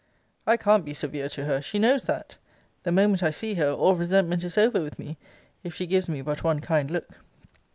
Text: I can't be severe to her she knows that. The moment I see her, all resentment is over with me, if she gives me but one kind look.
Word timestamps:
I 0.47 0.57
can't 0.57 0.83
be 0.83 0.95
severe 0.95 1.29
to 1.29 1.45
her 1.45 1.61
she 1.61 1.77
knows 1.77 2.05
that. 2.05 2.35
The 2.81 2.91
moment 2.91 3.21
I 3.21 3.29
see 3.29 3.53
her, 3.53 3.69
all 3.69 3.95
resentment 3.95 4.43
is 4.43 4.57
over 4.57 4.81
with 4.81 4.97
me, 4.97 5.19
if 5.63 5.75
she 5.75 5.85
gives 5.85 6.09
me 6.09 6.23
but 6.23 6.43
one 6.43 6.59
kind 6.59 6.89
look. 6.89 7.19